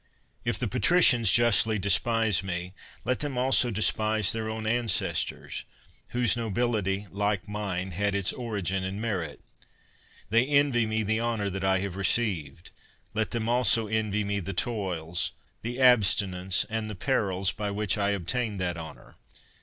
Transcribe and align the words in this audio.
If 0.43 0.57
the 0.57 0.67
patricians 0.67 1.29
justly 1.31 1.77
de 1.77 1.87
spise 1.91 2.41
me, 2.41 2.73
let 3.05 3.19
them 3.19 3.37
also 3.37 3.69
despise 3.69 4.31
their 4.31 4.49
own 4.49 4.63
ances 4.63 5.27
tors, 5.29 5.63
whose 6.07 6.35
nobility, 6.35 7.05
like 7.11 7.47
mine, 7.47 7.91
had 7.91 8.15
its 8.15 8.33
origin 8.33 8.83
in 8.83 8.99
merit. 8.99 9.41
They 10.31 10.47
envy 10.47 10.87
me 10.87 11.03
the 11.03 11.19
honor 11.19 11.51
that 11.51 11.63
I 11.63 11.77
have 11.81 11.95
re 11.97 12.03
ceived; 12.03 12.71
let 13.13 13.29
them 13.29 13.47
also 13.47 13.85
envy 13.85 14.23
me 14.23 14.39
the 14.39 14.53
toils, 14.53 15.33
the 15.61 15.79
ab 15.79 16.01
stinence, 16.01 16.65
and 16.67 16.89
the 16.89 16.95
perils, 16.95 17.51
by 17.51 17.69
which 17.69 17.95
I 17.95 18.09
obtained 18.09 18.59
that 18.59 18.77
honor. 18.77 19.17